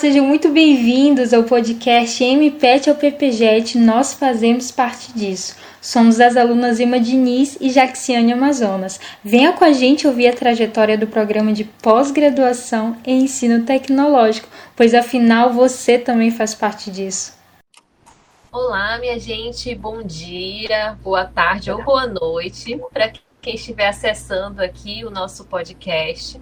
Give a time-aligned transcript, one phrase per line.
[0.00, 5.54] sejam muito bem-vindos ao podcast MPET ao PPJET, nós fazemos parte disso.
[5.78, 8.98] Somos as alunas Emma Diniz e Jaxiane Amazonas.
[9.22, 14.94] Venha com a gente ouvir a trajetória do programa de pós-graduação em ensino tecnológico, pois
[14.94, 17.34] afinal você também faz parte disso.
[18.50, 25.04] Olá, minha gente, bom dia, boa tarde ou boa noite para quem estiver acessando aqui
[25.04, 26.40] o nosso podcast.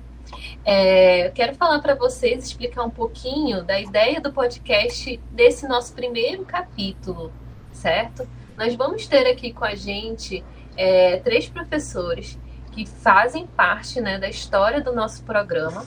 [0.64, 5.92] É, eu quero falar para vocês, explicar um pouquinho da ideia do podcast desse nosso
[5.94, 7.32] primeiro capítulo,
[7.72, 8.28] certo?
[8.56, 10.44] Nós vamos ter aqui com a gente
[10.76, 12.38] é, três professores
[12.72, 15.84] que fazem parte né, da história do nosso programa.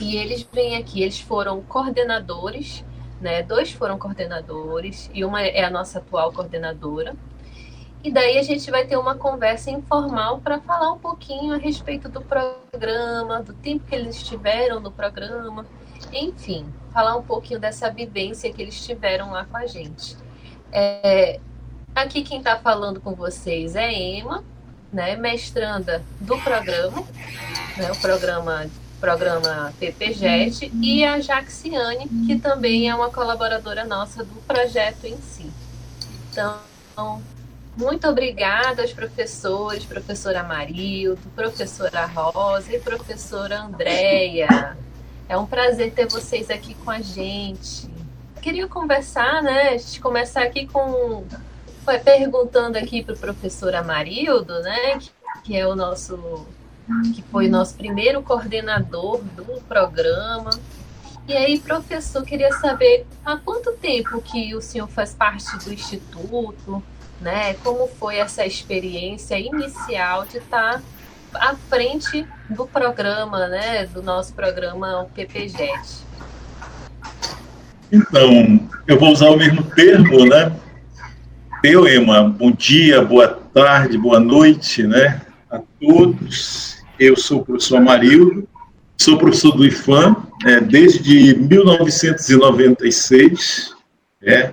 [0.00, 2.84] E eles vêm aqui, eles foram coordenadores,
[3.20, 3.42] né?
[3.42, 7.14] Dois foram coordenadores e uma é a nossa atual coordenadora.
[8.02, 12.08] E daí a gente vai ter uma conversa informal para falar um pouquinho a respeito
[12.08, 15.64] do programa, do tempo que eles estiveram no programa,
[16.12, 20.16] enfim, falar um pouquinho dessa vivência que eles tiveram lá com a gente.
[20.72, 21.38] É,
[21.94, 24.42] aqui quem está falando com vocês é Emma,
[24.92, 27.04] né, mestranda do programa,
[27.76, 28.68] né, o programa
[29.00, 35.52] programa PPJET, e a Jaxiane, que também é uma colaboradora nossa do projeto em si.
[36.30, 36.56] Então,
[37.76, 44.76] muito obrigada aos professores, professora Marildo, professora Rosa e professora Andréia.
[45.28, 47.88] É um prazer ter vocês aqui com a gente.
[48.42, 49.70] Queria conversar, né?
[49.70, 51.24] A gente começar aqui com
[51.84, 54.98] foi perguntando aqui para o professor Amarildo, né?
[54.98, 55.10] Que,
[55.44, 56.46] que é o nosso
[57.14, 60.50] que foi nosso primeiro coordenador do programa.
[61.26, 66.82] E aí, professor, queria saber há quanto tempo que o senhor faz parte do instituto?
[67.22, 67.54] Né?
[67.62, 70.82] Como foi essa experiência inicial de estar
[71.34, 73.86] à frente do programa, né?
[73.86, 76.04] Do nosso programa o.
[77.90, 80.52] Então, eu vou usar o mesmo termo, né?
[81.62, 85.20] Eu, Emma, bom dia, boa tarde, boa noite, né?
[85.50, 86.82] A todos.
[86.98, 88.48] Eu sou o professor Amarildo,
[89.00, 93.76] sou professor do IFAM é, desde 1996,
[94.22, 94.52] é,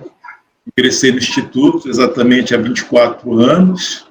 [0.80, 4.06] ingressei no Instituto exatamente há 24 anos.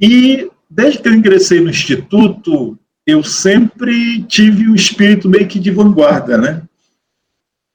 [0.00, 5.70] E desde que eu ingressei no Instituto, eu sempre tive um espírito meio que de
[5.70, 6.62] vanguarda, né?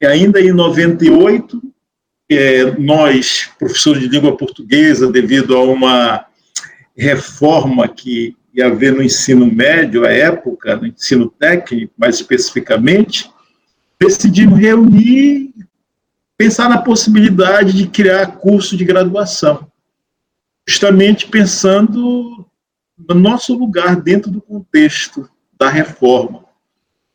[0.00, 1.60] E ainda em 98,
[2.30, 6.24] é, nós, professores de língua portuguesa, devido a uma
[6.96, 13.30] reforma que ia haver no ensino médio à época, no ensino técnico mais especificamente,
[14.00, 15.52] decidimos reunir
[16.38, 19.66] pensar na possibilidade de criar curso de graduação,
[20.66, 22.46] justamente pensando
[22.96, 25.28] no nosso lugar dentro do contexto
[25.58, 26.44] da reforma.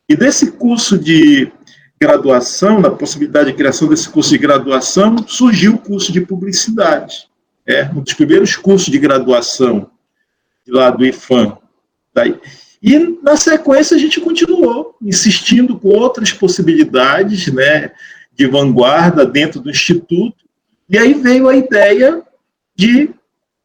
[0.06, 1.50] E desse curso de
[1.98, 7.26] graduação, da possibilidade de criação desse curso de graduação, surgiu o curso de publicidade.
[7.66, 9.90] É um dos primeiros cursos de graduação
[10.68, 11.56] lá do IFAM.
[12.12, 12.38] Daí.
[12.82, 17.92] E, na sequência, a gente continuou insistindo com outras possibilidades, né?
[18.34, 20.44] De vanguarda dentro do Instituto,
[20.88, 22.22] e aí veio a ideia
[22.74, 23.10] de,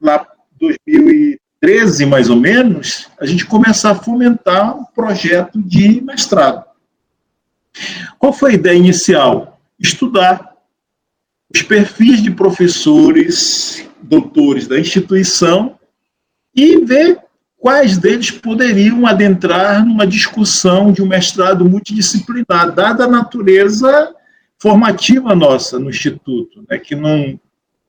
[0.01, 0.25] lá
[0.59, 6.63] 2013 mais ou menos, a gente começar a fomentar um projeto de mestrado.
[8.17, 9.59] Qual foi a ideia inicial?
[9.79, 10.53] Estudar
[11.53, 15.77] os perfis de professores, doutores da instituição
[16.55, 17.19] e ver
[17.57, 24.15] quais deles poderiam adentrar numa discussão de um mestrado multidisciplinar, dada a natureza
[24.59, 27.39] formativa nossa no Instituto, né, que não,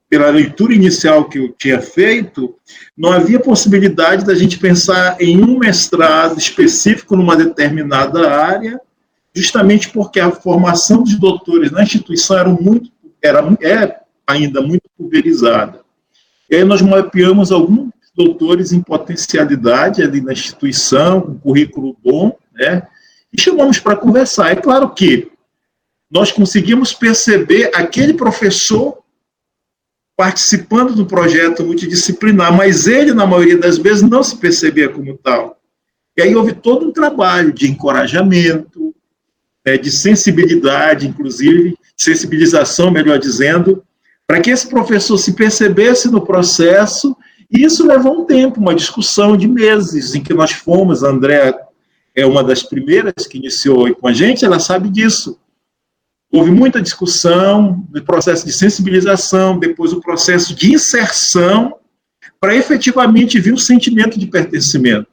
[0.09, 2.55] pela leitura inicial que eu tinha feito,
[2.97, 8.81] não havia possibilidade da gente pensar em um mestrado específico numa determinada área,
[9.35, 12.91] justamente porque a formação dos doutores na instituição era muito,
[13.23, 15.81] era, é ainda muito pulverizada.
[16.49, 22.83] E aí nós mapeamos alguns doutores em potencialidade ali na instituição, com currículo bom, né,
[23.33, 24.51] e chamamos para conversar.
[24.51, 25.31] É claro que
[26.11, 28.99] nós conseguimos perceber aquele professor
[30.17, 35.59] participando do projeto multidisciplinar, mas ele, na maioria das vezes, não se percebia como tal.
[36.15, 38.95] E aí houve todo um trabalho de encorajamento,
[39.65, 43.83] é, de sensibilidade, inclusive, sensibilização, melhor dizendo,
[44.27, 47.17] para que esse professor se percebesse no processo,
[47.51, 51.59] e isso levou um tempo, uma discussão de meses, em que nós fomos, a André
[52.15, 55.40] é uma das primeiras que iniciou com a gente, ela sabe disso.
[56.33, 61.77] Houve muita discussão, do processo de sensibilização, depois o processo de inserção,
[62.41, 65.09] para efetivamente vir o sentimento de pertencimento.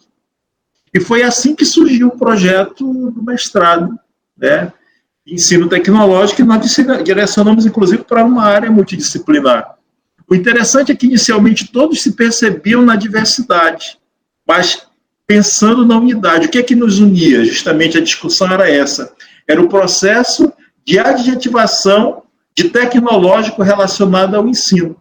[0.94, 3.98] E foi assim que surgiu o projeto do mestrado,
[4.38, 4.72] né?
[5.26, 9.76] ensino tecnológico e nós direcionamos, inclusive, para uma área multidisciplinar.
[10.30, 13.98] O interessante é que, inicialmente, todos se percebiam na diversidade,
[14.48, 14.88] mas
[15.26, 16.48] pensando na unidade.
[16.48, 17.44] O que é que nos unia?
[17.44, 19.14] Justamente a discussão era essa.
[19.46, 20.52] Era o processo
[20.88, 22.24] de adjetivação
[22.56, 24.96] de tecnológico relacionado ao ensino.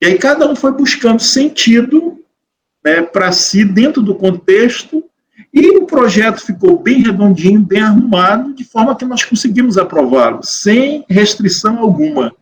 [0.00, 2.24] E aí cada um foi buscando sentido
[2.84, 5.04] né, para si dentro do contexto
[5.52, 11.04] e o projeto ficou bem redondinho, bem arrumado, de forma que nós conseguimos aprová-lo, sem
[11.08, 12.34] restrição alguma.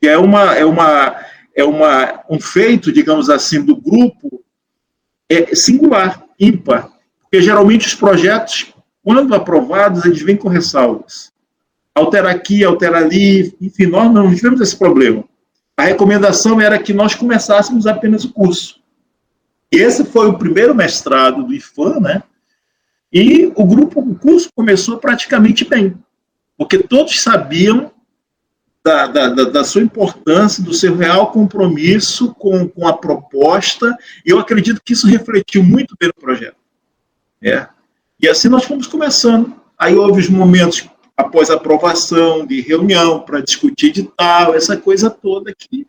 [0.00, 1.16] Que é, uma, é, uma,
[1.54, 4.44] é uma, um feito, digamos assim, do grupo
[5.30, 6.90] é singular, ímpar.
[7.22, 11.32] Porque geralmente os projetos, quando aprovados, eles vêm com ressalvas.
[11.96, 15.24] Altera aqui, altera ali, enfim, nós não tivemos esse problema.
[15.74, 18.78] A recomendação era que nós começássemos apenas o curso.
[19.72, 22.22] Esse foi o primeiro mestrado do IFAM, né?
[23.10, 25.96] E o grupo, o curso começou praticamente bem,
[26.58, 27.90] porque todos sabiam
[28.84, 34.38] da, da, da, sua importância, do seu real compromisso com, com a proposta, e eu
[34.38, 36.56] acredito que isso refletiu muito bem no projeto.
[37.42, 37.66] É.
[38.20, 39.56] E assim nós fomos começando.
[39.78, 45.54] Aí houve os momentos após aprovação de reunião para discutir de tal, essa coisa toda
[45.54, 45.86] que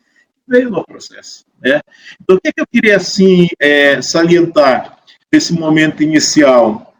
[0.47, 1.43] veio no processo.
[1.61, 1.81] Né?
[2.21, 4.97] Então, o que, é que eu queria assim é, salientar
[5.31, 6.93] nesse momento inicial,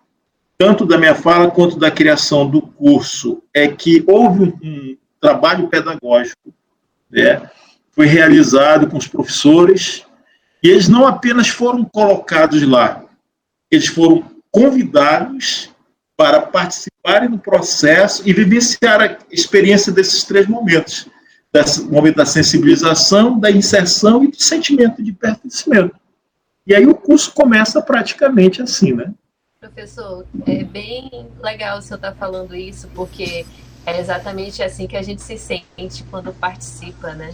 [0.57, 6.53] tanto da minha fala quanto da criação do curso, é que houve um, trabalho pedagógico,
[7.09, 7.49] né?
[7.91, 10.05] foi realizado com os professores,
[10.61, 13.03] e eles não apenas foram colocados lá,
[13.71, 15.69] eles foram convidados
[16.15, 16.41] para
[17.29, 21.09] do processo e vivenciar a experiência desses três momentos
[21.79, 25.95] o momento da sensibilização, da inserção e do sentimento de pertencimento.
[26.65, 29.13] E aí o curso começa praticamente assim, né?
[29.59, 33.45] Professor, é bem legal o senhor estar tá falando isso, porque
[33.85, 37.33] é exatamente assim que a gente se sente quando participa, né,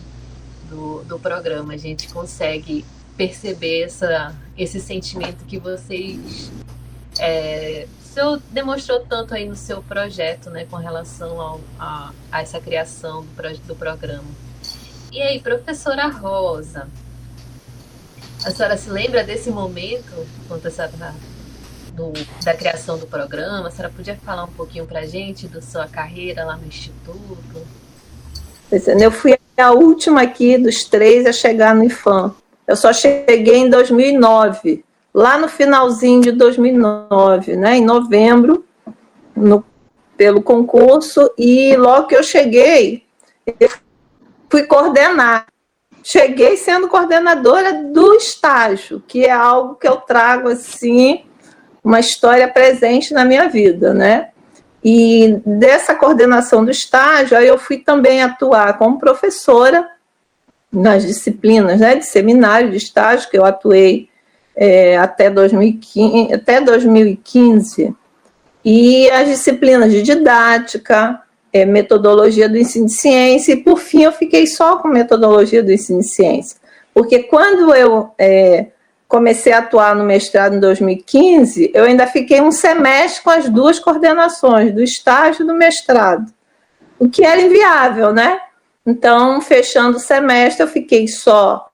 [0.70, 1.74] do, do programa.
[1.74, 2.86] A gente consegue
[3.18, 6.52] perceber essa, esse sentimento que vocês
[7.20, 12.60] é, senhor demonstrou tanto aí no seu projeto, né, com relação ao, a, a, essa
[12.60, 14.28] criação do, do programa.
[15.12, 16.88] E aí, professora Rosa,
[18.46, 21.16] a senhora se lembra desse momento, quando a senhora,
[21.94, 22.14] do,
[22.44, 23.68] da criação do programa?
[23.68, 27.68] A senhora podia falar um pouquinho para a gente da sua carreira lá no Instituto?
[28.70, 32.34] Pois é, eu fui a última aqui dos três a chegar no IFAM.
[32.68, 34.84] Eu só cheguei em 2009
[35.14, 38.66] lá no finalzinho de 2009, né, em novembro,
[39.36, 39.64] no,
[40.18, 43.04] pelo concurso, e logo que eu cheguei,
[43.60, 43.70] eu
[44.50, 45.46] fui coordenar.
[46.04, 51.24] Cheguei sendo coordenadora do estágio, que é algo que eu trago assim,
[51.84, 54.30] uma história presente na minha vida, né?
[54.84, 59.88] E dessa coordenação do estágio, aí eu fui também atuar como professora
[60.70, 64.10] nas disciplinas né, de seminário de estágio, que eu atuei
[64.56, 67.94] é, até, 2015, até 2015,
[68.64, 71.22] e as disciplinas de didática,
[71.52, 75.72] é, metodologia do ensino de ciência, e por fim eu fiquei só com metodologia do
[75.72, 76.58] ensino de ciência.
[76.94, 78.68] Porque quando eu é,
[79.08, 83.80] comecei a atuar no mestrado em 2015, eu ainda fiquei um semestre com as duas
[83.80, 86.32] coordenações, do estágio e do mestrado,
[86.98, 88.40] o que era inviável, né?
[88.86, 91.70] Então, fechando o semestre, eu fiquei só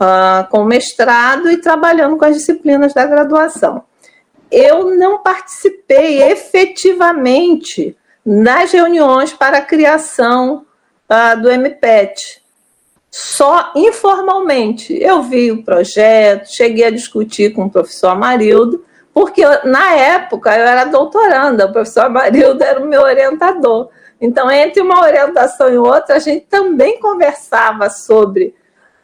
[0.00, 3.84] uh, com mestrado e trabalhando com as disciplinas da graduação.
[4.50, 10.64] Eu não participei efetivamente nas reuniões para a criação
[11.08, 12.42] uh, do MPET,
[13.10, 14.96] só informalmente.
[15.00, 18.84] Eu vi o projeto, cheguei a discutir com o professor Amarildo,
[19.14, 23.88] porque na época eu era doutoranda, o professor Amarildo era o meu orientador.
[24.20, 28.54] Então, entre uma orientação e outra, a gente também conversava sobre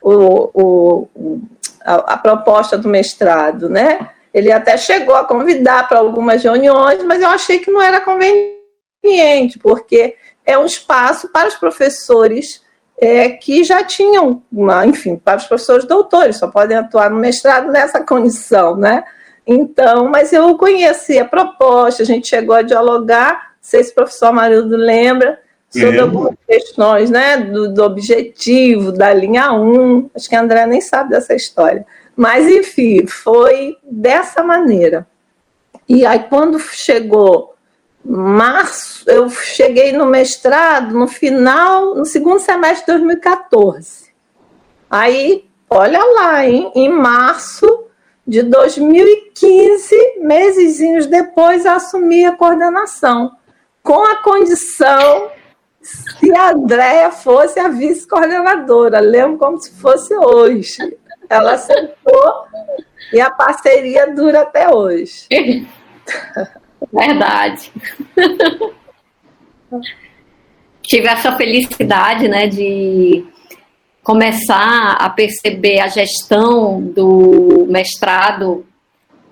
[0.03, 0.51] o,
[1.15, 1.41] o,
[1.85, 4.11] a, a proposta do mestrado, né?
[4.33, 9.59] Ele até chegou a convidar para algumas reuniões, mas eu achei que não era conveniente,
[9.59, 12.63] porque é um espaço para os professores
[12.99, 17.71] é, que já tinham, uma, enfim, para os professores doutores, só podem atuar no mestrado
[17.71, 19.05] nessa condição, né?
[19.47, 23.95] Então, mas eu conheci a proposta, a gente chegou a dialogar, não sei se o
[23.95, 25.39] professor Amarildo lembra,
[25.73, 26.01] sobre é.
[26.01, 30.11] algumas questões né, do, do, objetivo, da linha 1.
[30.15, 31.87] Acho que a André nem sabe dessa história.
[32.15, 35.07] Mas, enfim, foi dessa maneira.
[35.89, 37.55] E aí, quando chegou
[38.05, 44.13] março, eu cheguei no mestrado no final, no segundo semestre de 2014.
[44.91, 47.87] Aí, olha lá, hein, em março
[48.27, 53.33] de 2015, mesezinhos depois, eu assumi a coordenação
[53.83, 55.31] com a condição
[55.83, 59.01] se a Andréia fosse a vice-coordenadora.
[59.01, 60.77] Lembro como se fosse hoje.
[61.29, 62.47] Ela aceitou
[63.13, 65.27] e a parceria dura até hoje.
[66.93, 67.73] Verdade.
[70.83, 73.25] Tive essa felicidade, né, de
[74.03, 78.67] começar a perceber a gestão do mestrado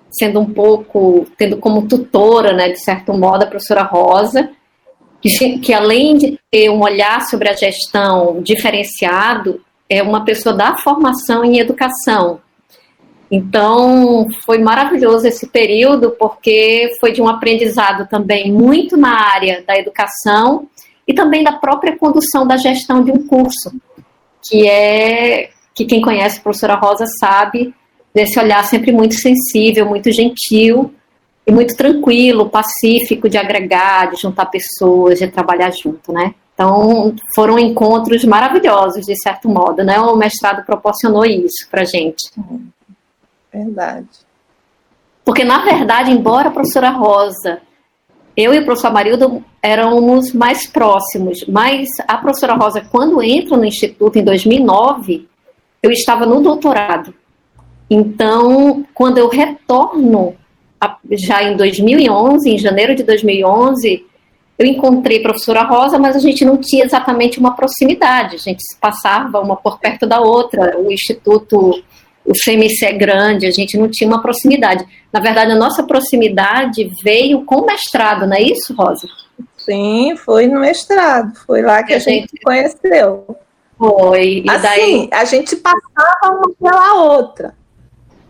[0.09, 4.49] sendo um pouco, tendo como tutora, né, de certo modo, a professora Rosa,
[5.21, 10.77] que, que além de ter um olhar sobre a gestão diferenciado, é uma pessoa da
[10.77, 12.39] formação em educação.
[13.29, 19.77] Então, foi maravilhoso esse período, porque foi de um aprendizado também muito na área da
[19.77, 20.67] educação
[21.07, 23.71] e também da própria condução da gestão de um curso,
[24.43, 27.73] que é que quem conhece a professora Rosa sabe
[28.13, 30.93] desse olhar sempre muito sensível, muito gentil
[31.45, 36.35] e muito tranquilo, pacífico de agregar, de juntar pessoas, de trabalhar junto, né?
[36.53, 39.99] Então, foram encontros maravilhosos, de certo modo, né?
[39.99, 42.29] O mestrado proporcionou isso para gente.
[43.51, 44.07] Verdade.
[45.25, 47.61] Porque, na verdade, embora a professora Rosa,
[48.35, 53.65] eu e o professor Amarildo éramos mais próximos, mas a professora Rosa, quando entra no
[53.65, 55.27] Instituto em 2009,
[55.81, 57.13] eu estava no doutorado.
[57.89, 60.35] Então, quando eu retorno,
[61.11, 64.05] já em 2011, em janeiro de 2011,
[64.57, 68.63] eu encontrei a professora Rosa, mas a gente não tinha exatamente uma proximidade, a gente
[68.79, 71.83] passava uma por perto da outra, o Instituto,
[72.25, 74.85] o CMC é grande, a gente não tinha uma proximidade.
[75.11, 79.07] Na verdade, a nossa proximidade veio com o mestrado, não é isso, Rosa?
[79.57, 83.35] Sim, foi no mestrado, foi lá que a, a gente, gente conheceu.
[83.77, 84.43] Foi.
[84.45, 85.09] E assim, daí...
[85.11, 87.60] a gente passava uma pela outra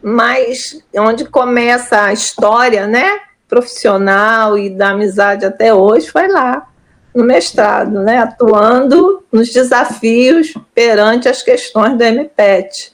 [0.01, 6.67] mas onde começa a história, né, profissional e da amizade até hoje foi lá
[7.13, 12.93] no mestrado, né, atuando nos desafios perante as questões do MPET.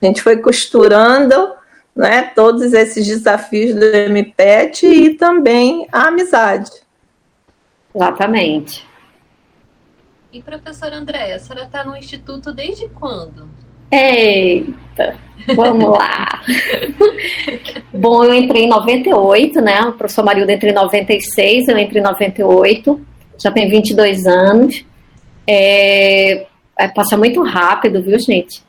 [0.00, 1.52] A gente foi costurando,
[1.94, 6.70] né, todos esses desafios do MPET e também a amizade.
[7.94, 8.88] Exatamente.
[10.32, 13.48] E professora Andréa, a senhora está no instituto desde quando?
[13.90, 15.16] Eita,
[15.54, 16.42] vamos lá.
[17.92, 19.80] Bom, eu entrei em 98, né?
[19.82, 23.00] O professor Marildo entrou em 96, eu entrei em 98,
[23.38, 24.84] já tem 22 anos.
[25.46, 26.46] É,
[26.78, 28.62] é, passa muito rápido, viu, gente?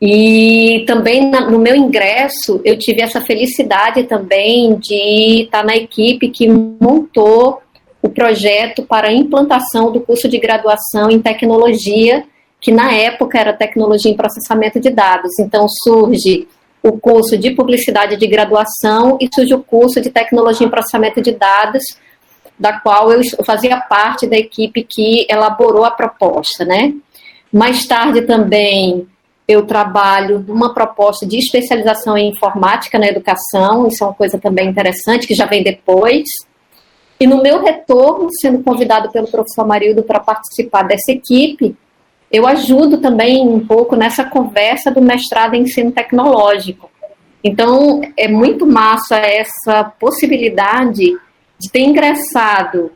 [0.00, 6.48] E também no meu ingresso, eu tive essa felicidade também de estar na equipe que
[6.48, 7.60] montou
[8.00, 12.24] o projeto para a implantação do curso de graduação em tecnologia
[12.60, 15.38] que na época era tecnologia em processamento de dados.
[15.38, 16.46] Então surge
[16.82, 21.32] o curso de publicidade de graduação e surge o curso de tecnologia em processamento de
[21.32, 21.82] dados,
[22.58, 26.92] da qual eu fazia parte da equipe que elaborou a proposta, né?
[27.52, 29.06] Mais tarde também
[29.48, 34.68] eu trabalho numa proposta de especialização em informática na educação, isso é uma coisa também
[34.68, 36.28] interessante que já vem depois.
[37.18, 41.74] E no meu retorno, sendo convidado pelo professor Marildo para participar dessa equipe,
[42.30, 46.90] eu ajudo também um pouco nessa conversa do mestrado em ensino tecnológico.
[47.42, 51.16] Então, é muito massa essa possibilidade
[51.58, 52.92] de ter ingressado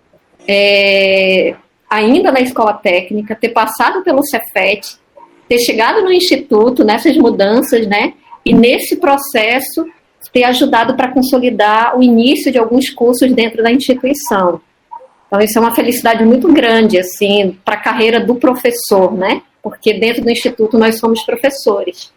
[0.47, 1.55] é,
[1.91, 4.97] ainda na escola técnica, ter passado pelo Cefet,
[5.49, 8.14] ter chegado no instituto nessas mudanças, né?
[8.45, 9.87] E nesse processo
[10.33, 14.61] ter ajudado para consolidar o início de alguns cursos dentro da instituição.
[15.35, 19.43] Então, isso é uma felicidade muito grande, assim, para a carreira do professor, né?
[19.61, 22.12] Porque dentro do Instituto nós somos professores.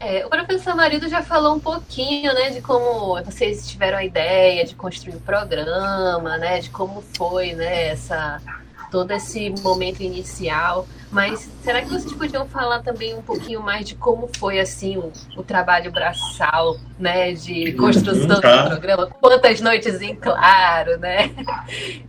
[0.00, 4.64] É, o professor Marido já falou um pouquinho, né, de como vocês tiveram a ideia
[4.64, 8.42] de construir o programa, né, de como foi, né, essa
[8.90, 10.88] todo esse momento inicial.
[11.16, 15.10] Mas será que vocês podiam falar também um pouquinho mais de como foi assim o,
[15.34, 18.64] o trabalho braçal, né, de construção tá.
[18.64, 19.06] do programa?
[19.18, 21.30] Quantas noites em claro, né?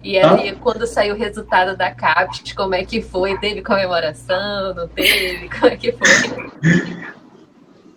[0.04, 0.36] E tá.
[0.36, 3.38] aí quando saiu o resultado da CAPES, como é que foi?
[3.40, 4.74] Teve comemoração?
[4.76, 5.48] Não teve?
[5.58, 6.98] Como é que foi?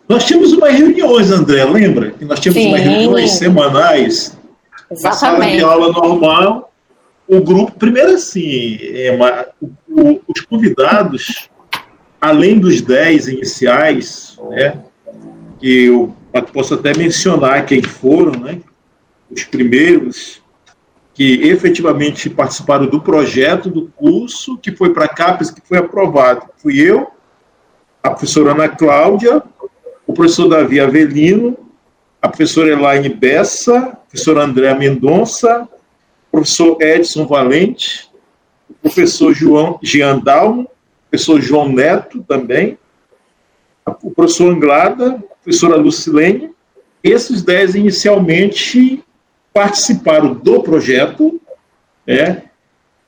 [0.08, 2.12] Nós tínhamos umas reuniões, André, lembra?
[2.12, 2.68] Que nós tínhamos Sim.
[2.68, 4.38] umas reuniões semanais.
[4.88, 5.18] Exatamente.
[5.18, 6.70] Sala de aula normal
[7.30, 9.46] o grupo, primeiro assim, é uma,
[9.90, 11.50] o, os convidados,
[12.20, 14.82] além dos 10 iniciais, né,
[15.58, 16.14] que eu
[16.52, 18.60] posso até mencionar quem foram, né,
[19.30, 20.40] os primeiros
[21.12, 26.46] que efetivamente participaram do projeto do curso, que foi para a CAPES, que foi aprovado.
[26.56, 27.08] Fui eu,
[28.02, 29.42] a professora Ana Cláudia,
[30.06, 31.58] o professor Davi Avelino,
[32.22, 35.68] a professora Elaine Bessa, a professora Andréa Mendonça,
[36.30, 38.09] professor Edson Valente,
[38.70, 42.78] o professor João Jean Dalmo, o professor João Neto também,
[44.02, 46.50] o professor Anglada, a professora Lucilene.
[47.02, 49.02] Esses dez inicialmente
[49.52, 51.40] participaram do projeto,
[52.06, 52.44] né,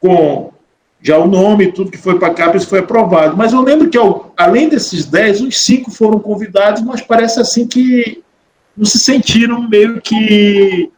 [0.01, 0.53] com
[1.01, 3.37] já o nome, tudo que foi para a CAPES foi aprovado.
[3.37, 3.99] Mas eu lembro que,
[4.37, 8.23] além desses dez, uns cinco foram convidados, mas parece assim que
[8.77, 10.91] não se sentiram meio que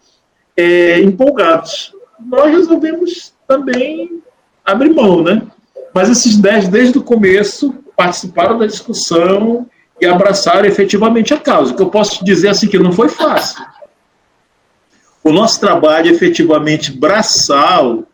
[0.55, 1.95] é, empolgados.
[2.21, 4.23] Nós resolvemos também
[4.65, 5.43] abrir mão, né?
[5.95, 9.67] Mas esses dez, desde o começo, participaram da discussão
[10.01, 11.73] e abraçaram efetivamente a causa.
[11.73, 13.65] O que eu posso dizer assim que não foi fácil.
[15.23, 18.05] O nosso trabalho efetivamente braçal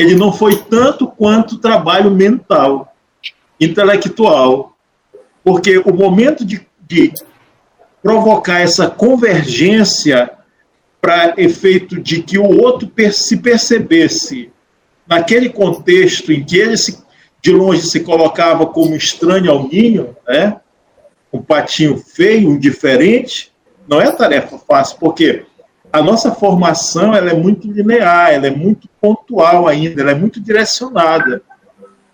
[0.00, 2.94] ele não foi tanto quanto trabalho mental,
[3.60, 4.74] intelectual,
[5.44, 7.12] porque o momento de, de
[8.02, 10.30] provocar essa convergência
[11.02, 14.50] para efeito de que o outro se percebesse
[15.10, 17.02] naquele contexto em que ele se,
[17.42, 20.60] de longe se colocava como estranho ao ninho, né?
[21.32, 23.52] um patinho feio, um diferente,
[23.88, 25.44] não é tarefa fácil, porque
[25.92, 30.40] a nossa formação ela é muito linear, ela é muito pontual ainda, ela é muito
[30.40, 31.42] direcionada.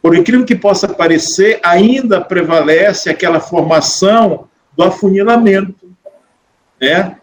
[0.00, 5.90] Por incrível que possa parecer, ainda prevalece aquela formação do afunilamento.
[6.80, 7.16] Né?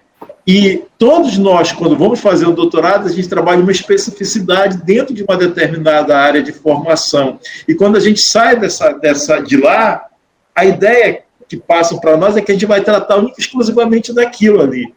[0.45, 5.23] E todos nós, quando vamos fazer o doutorado, a gente trabalha uma especificidade dentro de
[5.23, 7.39] uma determinada área de formação.
[7.65, 10.05] E quando a gente sai dessa, dessa de lá,
[10.53, 14.93] a ideia que passam para nós é que a gente vai tratar exclusivamente daquilo ali.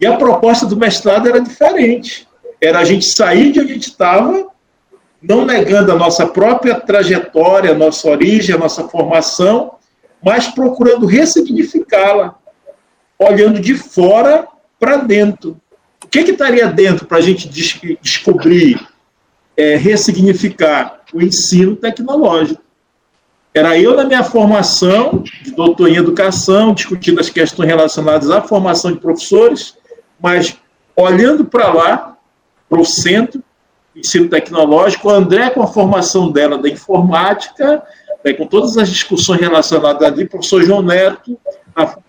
[0.00, 2.26] E a proposta do mestrado era diferente.
[2.60, 4.48] Era a gente sair de onde a gente estava,
[5.22, 9.74] não negando a nossa própria trajetória, a nossa origem, a nossa formação,
[10.24, 12.36] mas procurando ressignificá-la,
[13.18, 14.48] olhando de fora
[14.82, 15.56] para dentro.
[16.04, 18.84] O que, que estaria dentro para a gente des descobrir,
[19.56, 22.60] é, ressignificar o ensino tecnológico?
[23.54, 28.90] Era eu, na minha formação de doutor em educação, discutindo as questões relacionadas à formação
[28.90, 29.76] de professores,
[30.20, 30.56] mas
[30.96, 32.16] olhando para lá,
[32.68, 33.40] para o centro,
[33.94, 37.84] ensino tecnológico, a André, com a formação dela da informática,
[38.24, 41.38] né, com todas as discussões relacionadas ali, professor João Neto,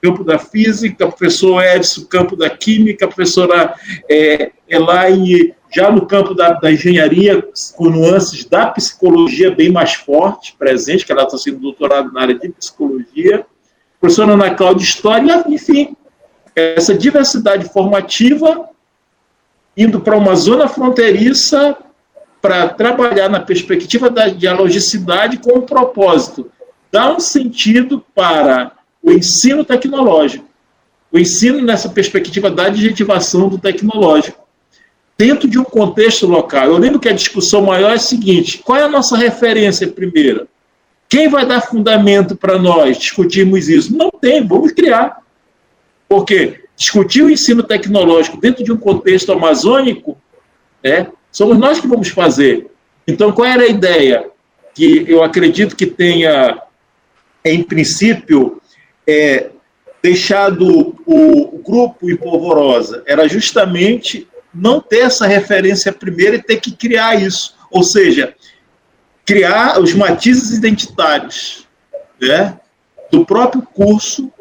[0.02, 3.74] campo da física, professor Edson, campo da química, professora
[4.10, 7.44] é, Elaine, já no campo da, da, engenharia,
[7.76, 12.38] com nuances da psicologia bem mais forte, presente, que ela está sendo doutorado na área
[12.38, 13.46] de psicologia,
[14.00, 15.96] professora Ana Cláudia História, enfim,
[16.56, 18.70] essa diversidade formativa
[19.76, 21.76] indo para uma zona fronteiriça
[22.42, 26.52] para trabalhar na perspectiva da dialogicidade com o propósito,
[26.92, 28.72] dar um sentido para
[29.04, 30.48] o ensino tecnológico,
[31.12, 34.42] o ensino nessa perspectiva da adjetivação do tecnológico,
[35.18, 36.68] dentro de um contexto local.
[36.68, 40.48] Eu lembro que a discussão maior é a seguinte: qual é a nossa referência primeira?
[41.10, 43.96] Quem vai dar fundamento para nós discutirmos isso?
[43.96, 45.22] Não tem, vamos criar.
[46.08, 50.18] Porque discutir o ensino tecnológico dentro de um contexto amazônico,
[50.84, 52.68] né, somos nós que vamos fazer.
[53.08, 54.26] Então, qual era a ideia?
[54.74, 56.60] Que eu acredito que tenha,
[57.46, 58.60] em princípio,
[59.08, 59.50] é,
[60.02, 63.04] deixado o, grupo em polvorosa.
[63.06, 67.56] Era justamente não ter essa referência primeiro e ter que criar isso.
[67.72, 68.36] Ou seja,
[69.26, 71.68] criar os matizes identitários
[72.22, 72.60] né,
[73.10, 74.32] do próprio curso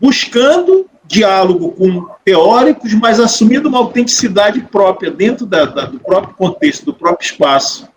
[0.00, 6.84] buscando diálogo com teóricos, mas assumindo uma autenticidade própria dentro da, da, do próprio contexto,
[6.84, 7.88] do próprio espaço.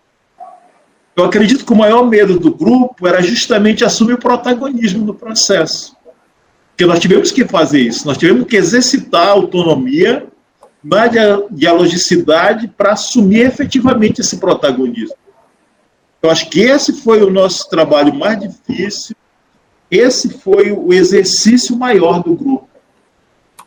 [1.15, 5.95] Eu acredito que o maior medo do grupo era justamente assumir o protagonismo do processo.
[6.69, 10.25] Porque nós tivemos que fazer isso, nós tivemos que exercitar a autonomia
[10.83, 11.07] na
[11.51, 15.15] dialogicidade para assumir efetivamente esse protagonismo.
[16.21, 19.15] Eu acho que esse foi o nosso trabalho mais difícil,
[19.89, 22.69] esse foi o exercício maior do grupo.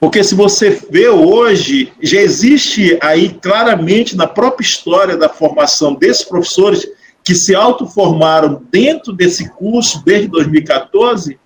[0.01, 6.25] Porque se você vê hoje, já existe aí claramente na própria história da formação desses
[6.25, 6.87] professores
[7.25, 11.39] que se autoformaram dentro desse curso desde 2014,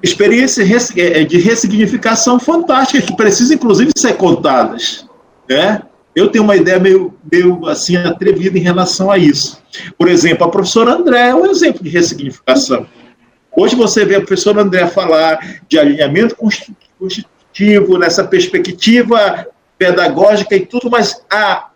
[0.00, 5.04] experiências é, de ressignificação fantásticas que precisam inclusive ser contadas,
[5.50, 5.82] né?
[6.14, 9.62] Eu tenho uma ideia meio, meio assim atrevida em relação a isso.
[9.96, 12.86] Por exemplo, a professora André é um exemplo de ressignificação.
[13.56, 20.90] Hoje você vê a professora André falar de alinhamento constitutivo, nessa perspectiva pedagógica e tudo,
[20.90, 21.67] mas há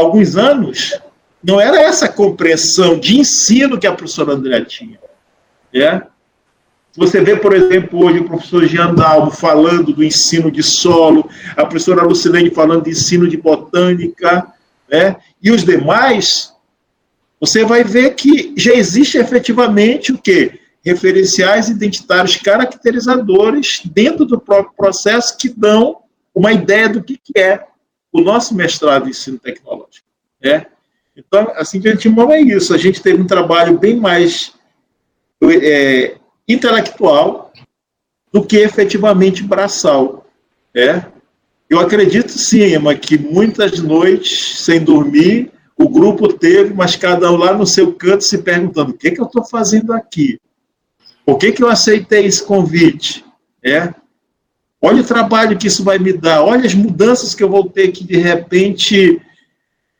[0.00, 0.98] alguns anos
[1.42, 4.98] não era essa compreensão de ensino que a professora André tinha.
[5.72, 6.02] É?
[6.96, 11.64] Você vê, por exemplo, hoje o professor Jean Dalmo falando do ensino de solo, a
[11.64, 14.46] professora Lucilene falando de ensino de botânica,
[14.90, 15.16] né?
[15.40, 16.52] e os demais,
[17.40, 20.58] você vai ver que já existe efetivamente o quê?
[20.84, 25.98] Referenciais identitários caracterizadores dentro do próprio processo que dão
[26.34, 27.69] uma ideia do que é
[28.12, 30.06] o nosso mestrado em ensino tecnológico.
[30.42, 30.66] Né?
[31.16, 32.74] Então, assim, de antemão é isso.
[32.74, 34.54] A gente teve um trabalho bem mais
[35.42, 36.16] é,
[36.48, 37.52] intelectual
[38.32, 40.26] do que efetivamente braçal.
[40.74, 41.04] É?
[41.68, 47.36] Eu acredito sim, Emma, que muitas noites sem dormir o grupo teve, mas cada um
[47.36, 50.38] lá no seu canto se perguntando: o que, que eu estou fazendo aqui?
[51.24, 53.24] Por que, que eu aceitei esse convite?
[53.62, 53.94] É?
[54.82, 57.92] Olha o trabalho que isso vai me dar, olha as mudanças que eu vou ter
[57.92, 59.20] que, de repente,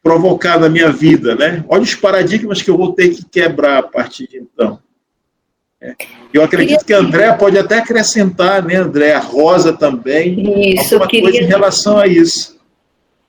[0.03, 1.63] provocar na minha vida, né?
[1.69, 4.79] Olha os paradigmas que eu vou ter que quebrar a partir de então.
[5.83, 5.95] É.
[6.33, 9.15] Eu acredito que a André pode até acrescentar, né, André?
[9.15, 10.75] A Rosa também.
[10.75, 11.31] Isso, alguma queria...
[11.31, 12.59] coisa em relação a isso.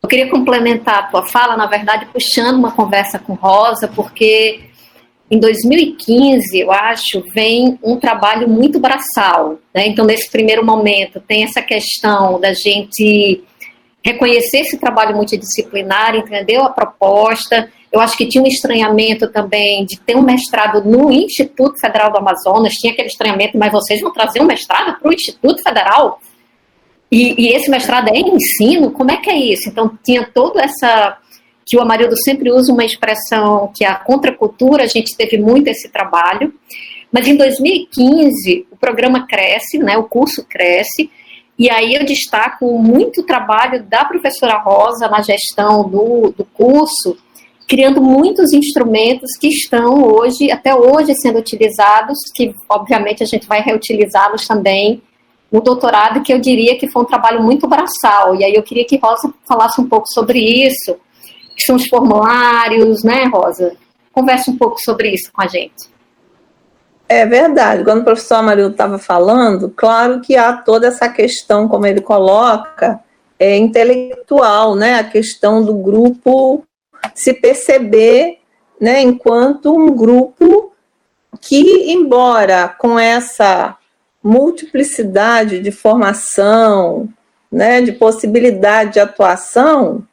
[0.01, 4.70] Eu queria complementar a tua fala, na verdade, puxando uma conversa com Rosa, porque
[5.31, 9.59] em 2015, eu acho, vem um trabalho muito braçal.
[9.73, 9.87] Né?
[9.87, 13.41] Então, nesse primeiro momento, tem essa questão da gente
[14.03, 17.71] reconhecer esse trabalho multidisciplinar, entendeu a proposta.
[17.89, 22.17] Eu acho que tinha um estranhamento também de ter um mestrado no Instituto Federal do
[22.17, 26.19] Amazonas, tinha aquele estranhamento, mas vocês vão trazer um mestrado para o Instituto Federal?
[27.09, 28.91] E, e, esse mestrado é em ensino?
[28.91, 29.69] Como é que é isso?
[29.69, 31.17] Então, tinha toda essa.
[31.77, 35.89] O Amarildo sempre usa uma expressão que é a contracultura, a gente teve muito esse
[35.89, 36.53] trabalho.
[37.11, 41.09] Mas em 2015, o programa cresce, né, o curso cresce,
[41.59, 47.17] e aí eu destaco muito trabalho da professora Rosa na gestão do, do curso,
[47.67, 53.61] criando muitos instrumentos que estão hoje, até hoje, sendo utilizados, que obviamente a gente vai
[53.61, 55.01] reutilizá-los também
[55.51, 58.35] no doutorado, que eu diria que foi um trabalho muito braçal.
[58.35, 60.95] E aí eu queria que Rosa falasse um pouco sobre isso,
[61.55, 63.75] que são os formulários, né, Rosa?
[64.11, 65.89] Converse um pouco sobre isso com a gente.
[67.07, 67.83] É verdade.
[67.83, 72.99] Quando o professor Amarildo estava falando, claro que há toda essa questão, como ele coloca,
[73.37, 74.99] é, intelectual, né?
[74.99, 76.63] A questão do grupo
[77.15, 78.37] se perceber
[78.79, 80.73] né, enquanto um grupo
[81.39, 83.77] que, embora com essa
[84.23, 87.09] multiplicidade de formação,
[87.51, 90.03] né, de possibilidade de atuação,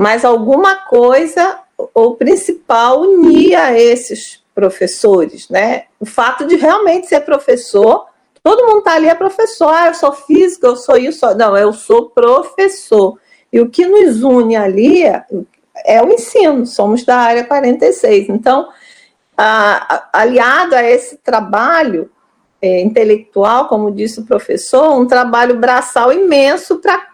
[0.00, 5.84] mas alguma coisa, o principal, unia esses professores, né?
[6.00, 8.06] O fato de realmente ser professor,
[8.42, 11.74] todo mundo tá ali é professor, ah, eu sou física, eu sou isso, não, eu
[11.74, 13.18] sou professor.
[13.52, 15.22] E o que nos une ali é,
[15.84, 18.30] é o ensino, somos da área 46.
[18.30, 18.70] Então,
[19.36, 22.10] a, a, aliado a esse trabalho
[22.62, 27.09] é, intelectual, como disse o professor, um trabalho braçal imenso para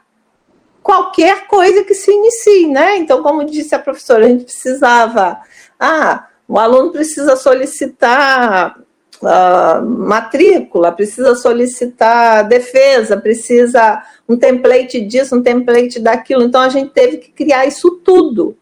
[0.86, 2.96] qualquer coisa que se inicie, né?
[2.96, 5.36] Então, como disse a professora, a gente precisava,
[5.80, 8.78] ah, o aluno precisa solicitar
[9.20, 16.44] uh, matrícula, precisa solicitar defesa, precisa um template disso, um template daquilo.
[16.44, 18.56] Então a gente teve que criar isso tudo,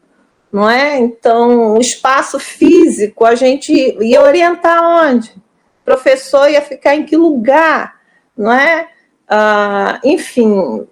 [0.50, 0.96] não é?
[0.98, 5.28] Então o espaço físico a gente ia orientar onde?
[5.28, 7.96] O professor ia ficar em que lugar,
[8.34, 8.88] não é?
[9.28, 10.86] Uh, enfim,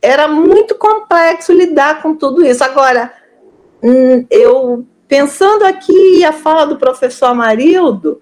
[0.00, 2.62] era muito complexo lidar com tudo isso.
[2.62, 3.12] Agora,
[3.82, 8.20] hum, eu Pensando aqui a fala do professor Amarildo,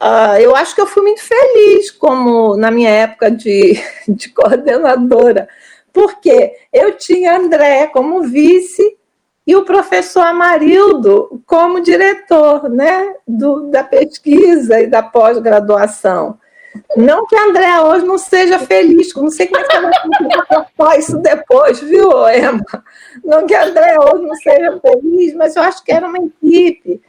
[0.00, 5.48] uh, eu acho que eu fui muito feliz como na minha época de, de coordenadora,
[5.90, 8.98] porque eu tinha André como vice
[9.46, 16.38] e o professor Amarildo como diretor né, do, da pesquisa e da pós-graduação.
[16.96, 20.98] Não que a André hoje não seja feliz, não sei como é que ela vai
[20.98, 22.84] isso depois, viu, Emma?
[23.24, 27.00] Não que a André hoje não seja feliz, mas eu acho que era uma equipe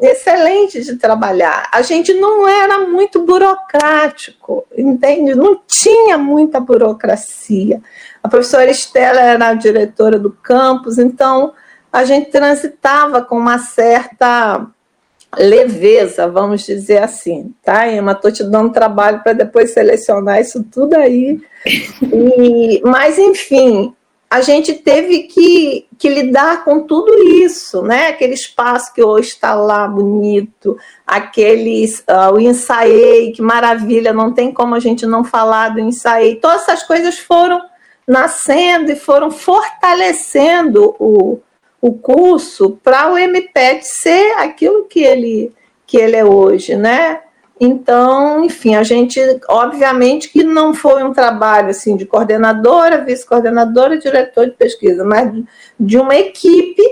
[0.00, 1.68] excelente de trabalhar.
[1.72, 5.34] A gente não era muito burocrático, entende?
[5.34, 7.82] Não tinha muita burocracia.
[8.22, 11.52] A professora Estela era a diretora do campus, então
[11.92, 14.66] a gente transitava com uma certa
[15.38, 18.12] leveza, vamos dizer assim, tá, Emma?
[18.12, 21.40] Estou te dando trabalho para depois selecionar isso tudo aí.
[22.02, 23.94] E, mas, enfim,
[24.28, 27.12] a gente teve que, que lidar com tudo
[27.42, 28.08] isso, né?
[28.08, 34.52] Aquele espaço que hoje está lá bonito, aqueles, uh, o ensaiei, que maravilha, não tem
[34.52, 36.36] como a gente não falar do ensaiei.
[36.36, 37.60] Todas essas coisas foram
[38.06, 41.40] nascendo e foram fortalecendo o,
[41.80, 45.52] o curso para o MPET ser aquilo que ele,
[45.86, 47.20] que ele é hoje, né?
[47.58, 54.46] Então, enfim, a gente, obviamente que não foi um trabalho assim de coordenadora, vice-coordenadora, diretor
[54.46, 55.30] de pesquisa, mas
[55.78, 56.82] de uma equipe,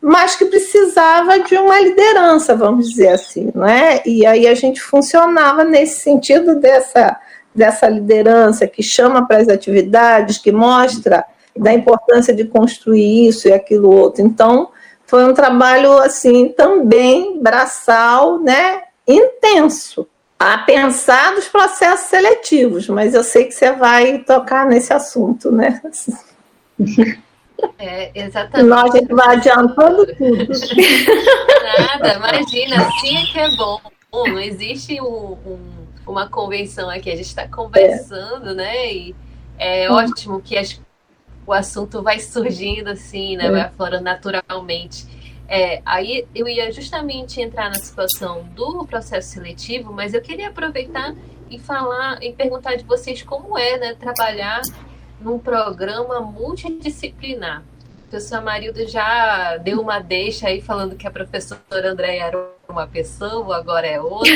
[0.00, 4.02] mas que precisava de uma liderança, vamos dizer assim, não é?
[4.06, 7.18] E aí a gente funcionava nesse sentido dessa
[7.54, 11.24] dessa liderança que chama para as atividades, que mostra
[11.56, 14.22] da importância de construir isso e aquilo outro.
[14.22, 14.70] Então,
[15.06, 20.06] foi um trabalho assim também braçal, né, intenso.
[20.38, 25.80] A pensar dos processos seletivos, mas eu sei que você vai tocar nesse assunto, né?
[27.78, 28.68] É, exatamente.
[28.68, 30.46] Nós a gente vai adiantando tudo.
[31.78, 33.80] Nada, imagina, assim é que é bom.
[34.12, 35.58] Não existe um, um,
[36.06, 38.54] uma convenção aqui, a gente está conversando, é.
[38.54, 38.92] né?
[38.92, 39.16] E
[39.58, 40.78] é ótimo que as
[41.46, 43.50] o assunto vai surgindo assim, né?
[43.50, 45.06] Vai aflorando naturalmente.
[45.48, 51.14] É, aí eu ia justamente entrar na situação do processo seletivo, mas eu queria aproveitar
[51.48, 54.62] e falar e perguntar de vocês como é né, trabalhar
[55.20, 57.62] num programa multidisciplinar.
[58.06, 62.86] O professor Marildo já deu uma deixa aí falando que a professora Andréia era uma
[62.86, 64.32] pessoa, agora é outra.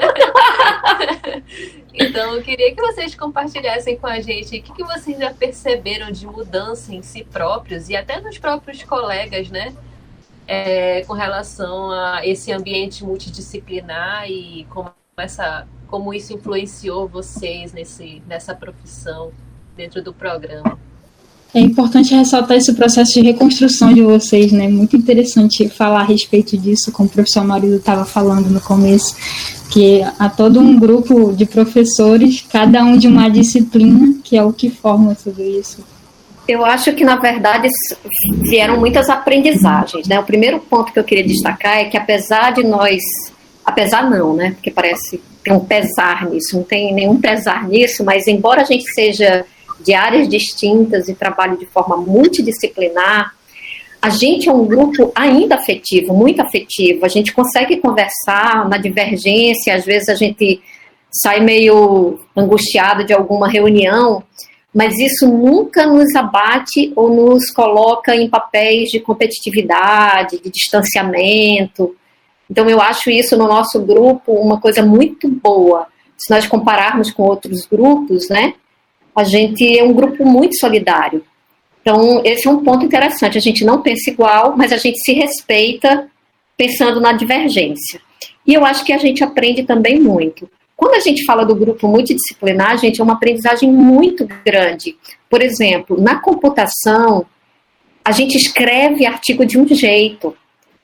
[1.94, 6.10] então, eu queria que vocês compartilhassem com a gente o que, que vocês já perceberam
[6.10, 9.74] de mudança em si próprios e até nos próprios colegas, né?
[10.46, 18.20] É, com relação a esse ambiente multidisciplinar e como, essa, como isso influenciou vocês nesse,
[18.26, 19.32] nessa profissão
[19.76, 20.78] dentro do programa.
[21.52, 24.68] É importante ressaltar esse processo de reconstrução de vocês, né?
[24.68, 29.16] Muito interessante falar a respeito disso, como o professor Marido estava falando no começo,
[29.68, 34.52] que há todo um grupo de professores, cada um de uma disciplina, que é o
[34.52, 35.84] que forma tudo isso.
[36.46, 37.68] Eu acho que, na verdade,
[38.42, 40.20] vieram muitas aprendizagens, né?
[40.20, 43.00] O primeiro ponto que eu queria destacar é que, apesar de nós,
[43.64, 44.52] apesar não, né?
[44.52, 48.84] Porque parece ter um pesar nisso, não tem nenhum pesar nisso, mas embora a gente
[48.92, 49.44] seja
[49.84, 53.34] de áreas distintas e trabalhe de forma multidisciplinar,
[54.02, 57.04] a gente é um grupo ainda afetivo, muito afetivo.
[57.04, 60.60] A gente consegue conversar na divergência, às vezes a gente
[61.10, 64.22] sai meio angustiado de alguma reunião,
[64.72, 71.94] mas isso nunca nos abate ou nos coloca em papéis de competitividade, de distanciamento.
[72.48, 75.86] Então, eu acho isso no nosso grupo uma coisa muito boa.
[76.16, 78.54] Se nós compararmos com outros grupos, né?
[79.14, 81.24] A gente é um grupo muito solidário.
[81.82, 83.38] Então, esse é um ponto interessante.
[83.38, 86.08] A gente não pensa igual, mas a gente se respeita
[86.56, 88.00] pensando na divergência.
[88.46, 90.48] E eu acho que a gente aprende também muito.
[90.76, 94.96] Quando a gente fala do grupo multidisciplinar, gente, é uma aprendizagem muito grande.
[95.28, 97.26] Por exemplo, na computação,
[98.04, 100.34] a gente escreve artigo de um jeito,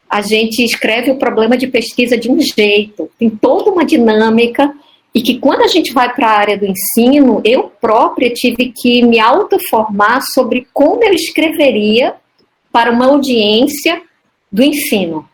[0.08, 4.72] a gente escreve o problema de pesquisa de um jeito, tem toda uma dinâmica
[5.16, 9.02] e que quando a gente vai para a área do ensino, eu própria tive que
[9.02, 12.14] me autoformar sobre como eu escreveria
[12.70, 14.02] para uma audiência
[14.52, 15.26] do ensino.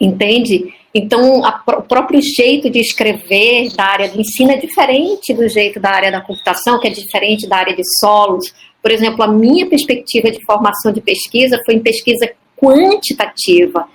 [0.00, 0.72] Entende?
[0.94, 5.78] Então, a, o próprio jeito de escrever da área do ensino é diferente do jeito
[5.78, 8.54] da área da computação, que é diferente da área de solos.
[8.80, 13.86] Por exemplo, a minha perspectiva de formação de pesquisa foi em pesquisa quantitativa.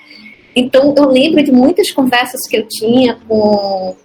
[0.56, 3.98] Então, eu lembro de muitas conversas que eu tinha com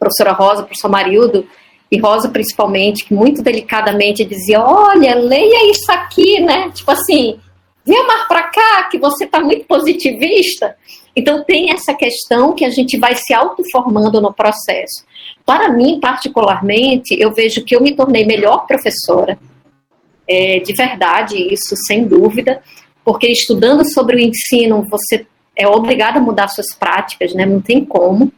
[0.00, 1.46] professora Rosa, professor Marildo,
[1.92, 6.70] e Rosa principalmente, que muito delicadamente dizia: Olha, leia isso aqui, né?
[6.70, 7.38] Tipo assim,
[7.84, 10.76] venha mais para cá, que você está muito positivista.
[11.14, 15.04] Então, tem essa questão que a gente vai se autoformando no processo.
[15.44, 19.36] Para mim, particularmente, eu vejo que eu me tornei melhor professora,
[20.28, 22.62] é, de verdade, isso sem dúvida,
[23.04, 27.44] porque estudando sobre o ensino, você é obrigado a mudar suas práticas, né?
[27.44, 28.32] Não tem como.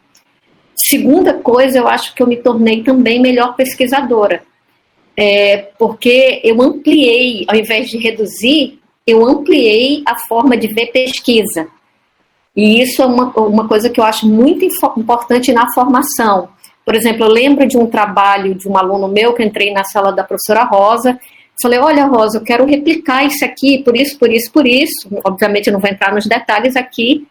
[0.75, 4.43] Segunda coisa, eu acho que eu me tornei também melhor pesquisadora,
[5.17, 11.69] é, porque eu ampliei, ao invés de reduzir, eu ampliei a forma de ver pesquisa.
[12.55, 14.65] E isso é uma, uma coisa que eu acho muito
[14.97, 16.49] importante na formação.
[16.85, 20.13] Por exemplo, eu lembro de um trabalho de um aluno meu que entrei na sala
[20.13, 21.19] da professora Rosa.
[21.61, 25.09] Falei, olha, Rosa, eu quero replicar isso aqui, por isso, por isso, por isso.
[25.25, 27.27] Obviamente, eu não vou entrar nos detalhes aqui,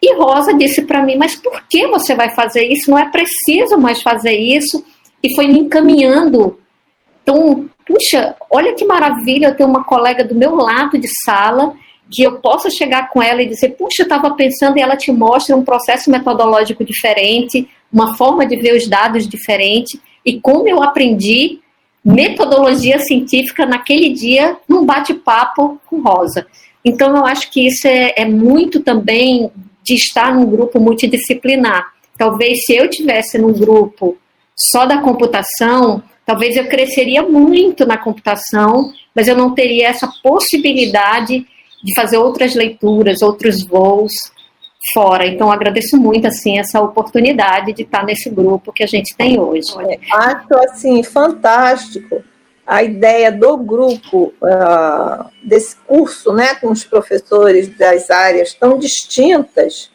[0.00, 2.90] e Rosa disse para mim: Mas por que você vai fazer isso?
[2.90, 4.84] Não é preciso mais fazer isso.
[5.22, 6.58] E foi me encaminhando.
[7.22, 11.74] Então, puxa, olha que maravilha eu ter uma colega do meu lado de sala
[12.10, 15.10] que eu possa chegar com ela e dizer: Puxa, eu estava pensando, e ela te
[15.10, 20.82] mostra um processo metodológico diferente, uma forma de ver os dados diferente, e como eu
[20.82, 21.60] aprendi
[22.04, 26.46] metodologia científica naquele dia num bate-papo com Rosa.
[26.84, 29.50] Então, eu acho que isso é, é muito também
[29.88, 31.92] de estar num grupo multidisciplinar.
[32.16, 34.16] talvez se eu tivesse num grupo
[34.56, 41.46] só da computação, talvez eu cresceria muito na computação, mas eu não teria essa possibilidade
[41.82, 44.12] de fazer outras leituras, outros voos
[44.92, 45.26] fora.
[45.26, 49.70] Então, agradeço muito assim essa oportunidade de estar nesse grupo que a gente tem hoje.
[50.12, 52.22] Acho assim fantástico
[52.68, 59.90] a ideia do grupo uh, desse curso, né, com os professores das áreas tão distintas,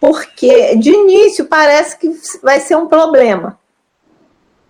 [0.00, 2.10] porque de início parece que
[2.42, 3.56] vai ser um problema,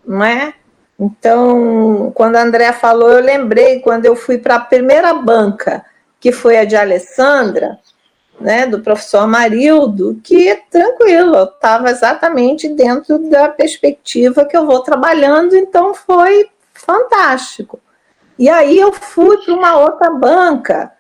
[0.07, 0.53] não é?
[1.01, 5.83] Então, quando a Andrea falou, eu lembrei quando eu fui para a primeira banca,
[6.21, 7.79] que foi a de Alessandra,
[8.39, 14.83] né, do professor Marildo, que tranquilo, eu estava exatamente dentro da perspectiva que eu vou
[14.83, 16.51] trabalhando, então foi
[16.85, 17.81] fantástico.
[18.39, 20.93] E aí eu fui para uma outra banca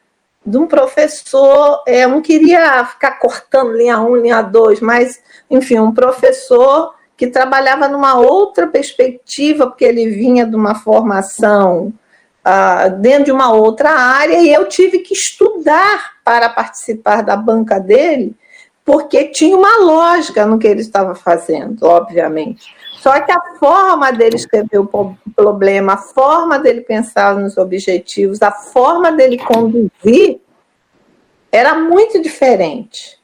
[0.47, 5.21] de um professor, é, eu não queria ficar cortando linha 1, linha 2, mas,
[5.51, 11.93] enfim, um professor que trabalhava numa outra perspectiva, porque ele vinha de uma formação
[12.45, 17.79] uh, dentro de uma outra área, e eu tive que estudar para participar da banca
[17.79, 18.37] dele,
[18.85, 22.75] porque tinha uma lógica no que ele estava fazendo, obviamente.
[23.05, 28.51] Só que a forma dele escrever o problema, a forma dele pensar nos objetivos, a
[28.51, 30.41] forma dele conduzir
[31.53, 33.19] era muito diferente.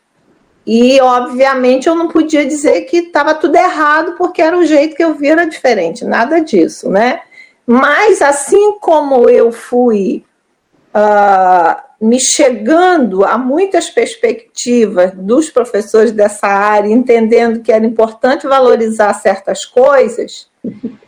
[0.67, 5.03] E, obviamente, eu não podia dizer que estava tudo errado, porque era o jeito que
[5.03, 7.23] eu via era diferente, nada disso, né?
[7.67, 10.23] Mas, assim como eu fui
[10.95, 19.13] uh, me chegando a muitas perspectivas dos professores dessa área, entendendo que era importante valorizar
[19.15, 20.49] certas coisas,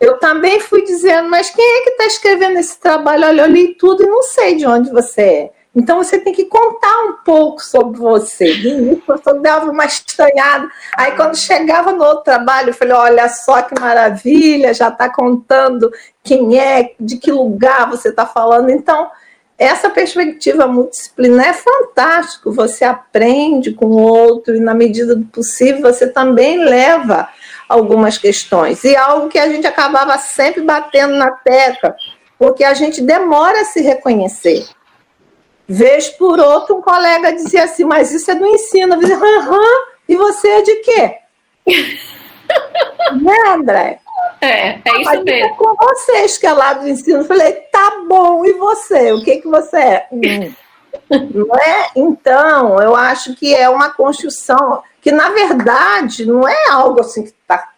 [0.00, 3.26] eu também fui dizendo, mas quem é que está escrevendo esse trabalho?
[3.26, 5.50] Olha, eu li tudo e não sei de onde você é.
[5.74, 8.52] Então você tem que contar um pouco sobre você.
[9.26, 10.68] Eu dava uma estranhada.
[10.94, 15.90] Aí quando chegava no outro trabalho, eu falei: olha só que maravilha, já está contando
[16.22, 18.68] quem é, de que lugar você está falando.
[18.68, 19.10] Então,
[19.62, 22.52] essa perspectiva multidisciplinar é fantástico.
[22.52, 27.28] Você aprende com o outro e, na medida do possível, você também leva
[27.68, 28.82] algumas questões.
[28.84, 31.94] E algo que a gente acabava sempre batendo na tecla,
[32.38, 34.66] porque a gente demora a se reconhecer.
[35.68, 38.94] Vez por outro, um colega dizia assim, mas isso é do ensino.
[38.94, 41.14] Eu dizia, aham, e você é de quê?
[43.22, 44.01] né, André?
[44.40, 45.56] É, é isso mesmo.
[45.56, 49.12] Com vocês que é lá do ensino, eu falei, tá bom, e você?
[49.12, 50.08] O que, que você é?
[51.10, 51.18] Hum.
[51.34, 51.90] Não é?
[51.96, 57.30] Então, eu acho que é uma construção que, na verdade, não é algo assim que
[57.30, 57.70] está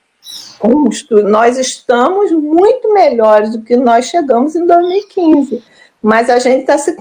[0.59, 1.29] construído.
[1.29, 5.63] Nós estamos muito melhores do que nós chegamos em 2015
[6.05, 6.95] mas a gente está se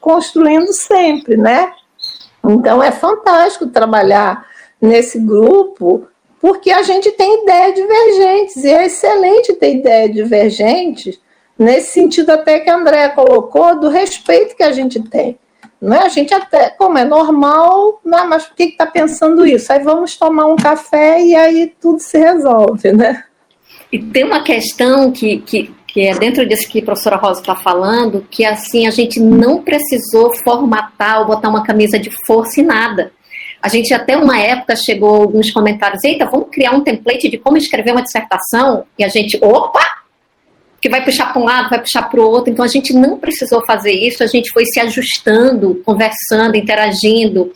[0.00, 1.72] construindo sempre, né?
[2.44, 4.46] Então é fantástico trabalhar
[4.80, 6.06] nesse grupo,
[6.40, 11.20] porque a gente tem ideias divergentes, e é excelente ter ideias divergentes,
[11.58, 15.38] nesse sentido até que a Andrea colocou, do respeito que a gente tem.
[15.80, 16.04] Não é?
[16.04, 19.72] A gente até, como é normal, não, mas por que está pensando isso?
[19.72, 23.24] Aí vamos tomar um café e aí tudo se resolve, né?
[23.90, 27.56] E tem uma questão que, que que é dentro disso que a professora Rosa está
[27.56, 32.62] falando, que assim a gente não precisou formatar ou botar uma camisa de força e
[32.62, 33.12] nada.
[33.62, 37.56] A gente até uma época chegou alguns comentários, eita, vamos criar um template de como
[37.56, 39.80] escrever uma dissertação, e a gente, opa,
[40.80, 42.50] que vai puxar para um lado, vai puxar para o outro.
[42.50, 47.52] Então a gente não precisou fazer isso, a gente foi se ajustando, conversando, interagindo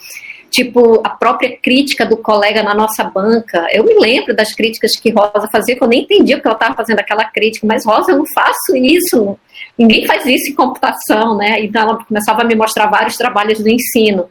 [0.55, 3.67] tipo, a própria crítica do colega na nossa banca.
[3.73, 6.77] Eu me lembro das críticas que Rosa fazia, que eu nem entendia porque ela estava
[6.77, 9.37] fazendo aquela crítica, mas Rosa, eu não faço isso.
[9.77, 11.59] Ninguém faz isso em computação, né?
[11.61, 14.29] Então ela começava a me mostrar vários trabalhos do ensino.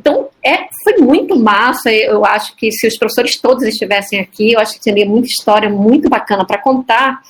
[0.00, 1.92] Então, é, foi muito massa.
[1.92, 5.68] Eu acho que se os professores todos estivessem aqui, eu acho que teria muita história
[5.68, 7.20] muito bacana para contar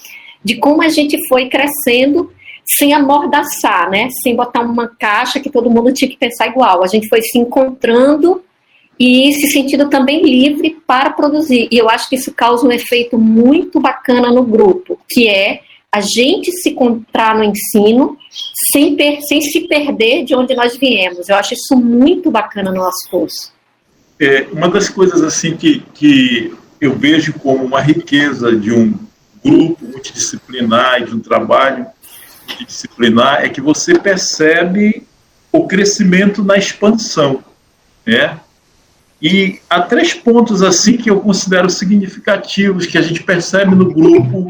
[0.44, 2.32] de como a gente foi crescendo
[2.64, 4.08] sem amordaçar, né?
[4.22, 6.82] Sem botar uma caixa que todo mundo tinha que pensar igual.
[6.82, 8.42] A gente foi se encontrando
[9.00, 11.68] e se sentindo também livre para produzir.
[11.70, 15.60] E eu acho que isso causa um efeito muito bacana no grupo, que é
[15.92, 18.16] a gente se encontrar no ensino
[18.72, 21.28] sem, sem se perder de onde nós viemos.
[21.28, 23.52] Eu acho isso muito bacana no nosso curso.
[24.20, 28.94] É, uma das coisas assim que, que eu vejo como uma riqueza de um
[29.42, 31.86] grupo multidisciplinar e de um trabalho
[32.66, 35.06] disciplinar é que você percebe
[35.52, 37.42] o crescimento na expansão,
[38.04, 38.38] né?
[39.20, 44.46] E há três pontos assim que eu considero significativos que a gente percebe no grupo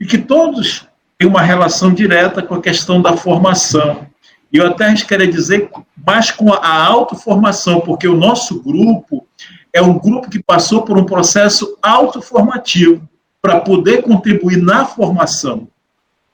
[0.00, 0.86] e que todos
[1.18, 4.06] têm uma relação direta com a questão da formação.
[4.52, 5.70] E eu até queria dizer
[6.06, 9.26] mais com a autoformação, porque o nosso grupo
[9.72, 13.06] é um grupo que passou por um processo autoformativo
[13.42, 15.68] para poder contribuir na formação.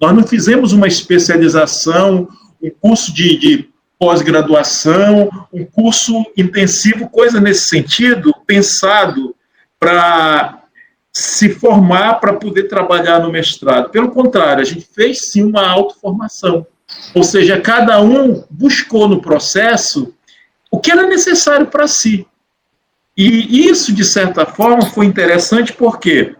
[0.00, 2.28] Nós não fizemos uma especialização,
[2.62, 9.34] um curso de, de pós-graduação, um curso intensivo, coisa nesse sentido, pensado
[9.78, 10.61] para
[11.12, 13.90] se formar para poder trabalhar no mestrado.
[13.90, 16.66] Pelo contrário, a gente fez sim uma autoformação.
[17.14, 20.14] Ou seja, cada um buscou no processo
[20.70, 22.26] o que era necessário para si.
[23.16, 26.34] E isso, de certa forma, foi interessante porque,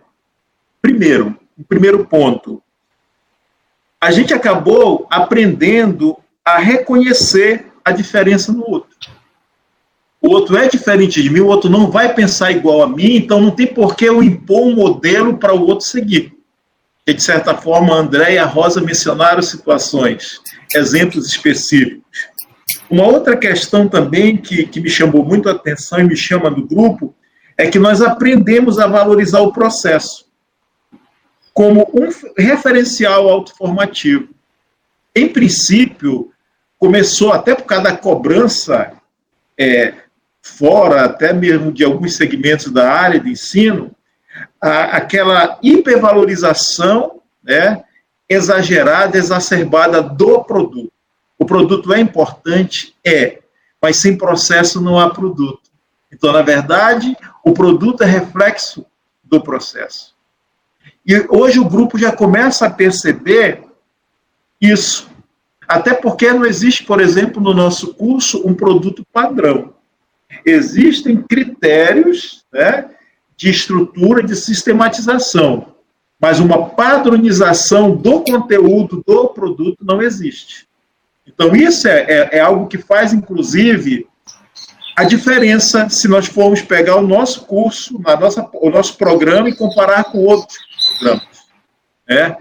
[0.81, 2.62] primeiro, o primeiro ponto,
[4.01, 8.91] a gente acabou aprendendo a reconhecer a diferença no outro.
[10.33, 13.51] Outro é diferente de mim, o outro não vai pensar igual a mim, então não
[13.51, 16.35] tem por que eu impor um modelo para o outro seguir.
[17.07, 20.41] E, de certa forma, André e a Rosa mencionaram situações,
[20.74, 22.03] exemplos específicos.
[22.89, 26.66] Uma outra questão também que, que me chamou muito a atenção e me chama do
[26.66, 27.14] grupo
[27.59, 30.24] é que nós aprendemos a valorizar o processo
[31.53, 32.09] como um
[32.39, 34.28] referencial autoformativo.
[35.14, 36.33] Em princípio,
[36.78, 38.93] começou até por causa da cobrança
[39.59, 40.02] é,
[40.43, 43.95] fora, até mesmo de alguns segmentos da área de ensino,
[44.61, 47.84] a, aquela hipervalorização né,
[48.28, 50.93] exagerada, exacerbada do produto.
[51.38, 52.95] O produto é importante?
[53.05, 53.40] É,
[53.80, 55.70] mas sem processo não há produto.
[56.12, 58.84] Então, na verdade, o produto é reflexo
[59.24, 60.14] do processo.
[61.07, 63.64] E hoje o grupo já começa a perceber
[64.61, 65.11] isso.
[65.66, 69.74] Até porque não existe, por exemplo, no nosso curso, um produto padrão.
[70.45, 72.91] Existem critérios né,
[73.37, 75.74] de estrutura, de sistematização,
[76.20, 80.66] mas uma padronização do conteúdo do produto não existe.
[81.26, 84.07] Então, isso é, é, é algo que faz, inclusive,
[84.97, 89.57] a diferença se nós formos pegar o nosso curso, na nossa, o nosso programa e
[89.57, 90.59] comparar com outros
[90.99, 91.28] programas.
[92.09, 92.37] Né?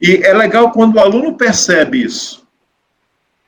[0.00, 2.45] E é legal quando o aluno percebe isso.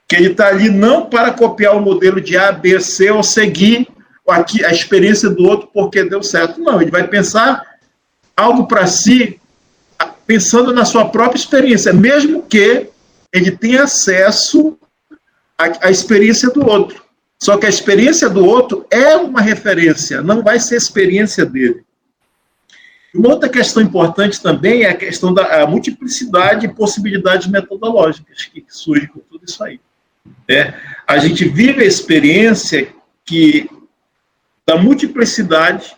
[0.09, 3.87] Que ele está ali não para copiar o modelo de A, B, C ou seguir
[4.27, 6.61] aqui a experiência do outro porque deu certo.
[6.61, 7.65] Não, ele vai pensar
[8.37, 9.41] algo para si,
[10.27, 12.89] pensando na sua própria experiência, mesmo que
[13.33, 14.79] ele tenha acesso
[15.57, 17.03] à, à experiência do outro.
[17.41, 21.85] Só que a experiência do outro é uma referência, não vai ser a experiência dele.
[23.15, 28.65] Uma outra questão importante também é a questão da a multiplicidade e possibilidades metodológicas que
[28.69, 29.81] surge com tudo isso aí.
[30.49, 30.75] É,
[31.07, 32.89] a gente vive a experiência
[33.25, 33.69] que
[34.67, 35.97] da multiplicidade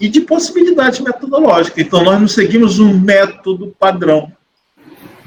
[0.00, 1.84] e de possibilidades metodológicas.
[1.84, 4.32] Então, nós não seguimos um método padrão.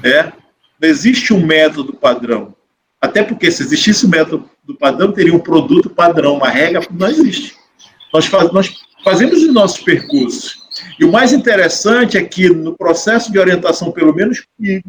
[0.02, 0.32] Né?
[0.80, 2.54] Não existe um método padrão.
[3.00, 7.54] Até porque, se existisse um método padrão, teria um produto padrão, uma regra, não existe.
[8.12, 8.72] Nós, faz, nós
[9.04, 10.62] fazemos os nossos percursos.
[10.98, 14.88] E o mais interessante é que, no processo de orientação, pelo menos comigo,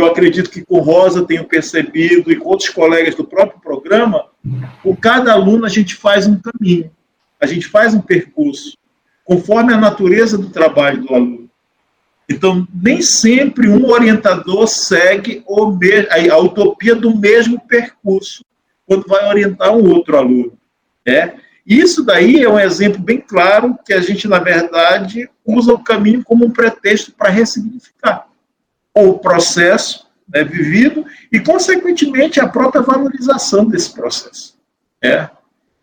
[0.00, 4.26] eu acredito que com Rosa tenho percebido e com outros colegas do próprio programa,
[4.82, 6.90] com cada aluno a gente faz um caminho
[7.44, 8.76] a gente faz um percurso
[9.24, 11.50] conforme a natureza do trabalho do aluno.
[12.28, 15.44] Então, nem sempre um orientador segue
[16.30, 18.42] a utopia do mesmo percurso
[18.86, 20.58] quando vai orientar um outro aluno.
[21.06, 21.34] Né?
[21.66, 26.24] Isso daí é um exemplo bem claro que a gente, na verdade, usa o caminho
[26.24, 28.26] como um pretexto para ressignificar
[28.94, 34.56] o processo né, vivido e, consequentemente, a própria valorização desse processo.
[35.02, 35.28] Né?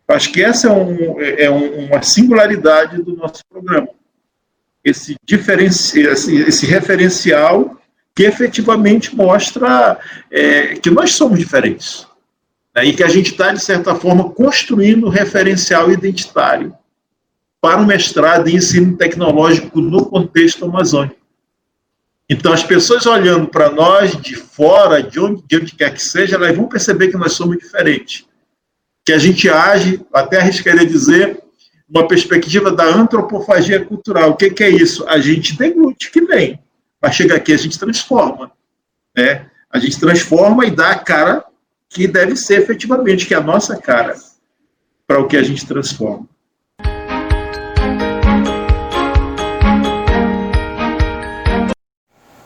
[0.08, 3.88] Acho que essa é, um, é uma singularidade do nosso programa.
[4.84, 7.80] Esse, esse, referencial
[8.14, 9.98] que efetivamente mostra
[10.30, 12.06] é, que nós somos diferentes.
[12.74, 16.74] Né, e que a gente está, de certa forma, construindo referencial identitário
[17.60, 21.21] para o mestrado em ensino tecnológico no contexto amazônico.
[22.28, 26.36] Então, as pessoas olhando para nós de fora, de onde, de onde quer que seja,
[26.36, 28.26] elas vão perceber que nós somos diferentes
[29.04, 31.42] que a gente age, até arriscaria dizer,
[31.88, 34.30] uma perspectiva da antropofagia cultural.
[34.30, 35.06] O que, que é isso?
[35.08, 36.60] A gente deglute que vem.
[37.00, 38.52] Para chegar aqui, a gente transforma.
[39.16, 39.46] Né?
[39.70, 41.44] A gente transforma e dá a cara
[41.88, 44.14] que deve ser efetivamente, que é a nossa cara,
[45.06, 46.28] para o que a gente transforma.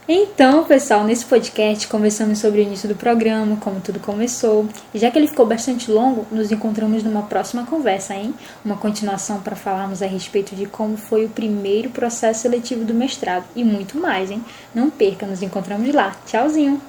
[0.09, 4.69] Então, pessoal, nesse podcast conversamos sobre o início do programa, como tudo começou.
[4.95, 8.33] E já que ele ficou bastante longo, nos encontramos numa próxima conversa, hein?
[8.65, 13.47] Uma continuação para falarmos a respeito de como foi o primeiro processo seletivo do mestrado
[13.57, 14.45] e muito mais, hein?
[14.73, 16.15] Não perca, nos encontramos lá.
[16.25, 16.81] Tchauzinho!